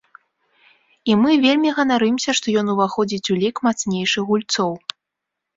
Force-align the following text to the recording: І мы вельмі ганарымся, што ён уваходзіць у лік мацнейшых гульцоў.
І 1.11 1.17
мы 1.23 1.31
вельмі 1.43 1.69
ганарымся, 1.77 2.35
што 2.39 2.47
ён 2.63 2.71
уваходзіць 2.77 3.29
у 3.37 3.41
лік 3.45 3.55
мацнейшых 3.69 4.23
гульцоў. 4.31 4.73